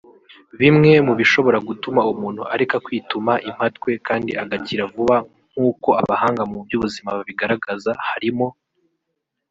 [0.59, 5.15] Bimwe mu bishobora gutuma umuntu areka kwituma impatwe kandi agakira vuba
[5.51, 8.47] nkuko abahanga mu by’ubuzima babigaragaza harimo